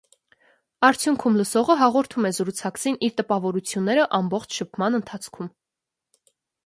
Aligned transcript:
Արդյունքում 0.87 1.35
լսողը 1.41 1.75
հաղորդում 1.81 2.27
է 2.29 2.33
զրուցակցին 2.37 2.97
իր 3.09 3.13
տպավորությունները 3.21 4.09
ամբողջ 4.21 4.59
շփման 4.63 4.99
ընթացքում։ 5.01 5.53